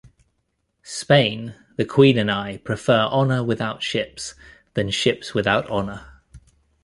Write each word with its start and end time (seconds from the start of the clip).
Spain, 0.81 1.53
the 1.75 1.85
Queen 1.85 2.17
and 2.17 2.31
I 2.31 2.57
prefer 2.57 3.01
honor 3.11 3.43
without 3.43 3.83
ships 3.83 4.33
than 4.73 4.89
ships 4.89 5.35
without 5.35 5.69
honor. 5.69 6.07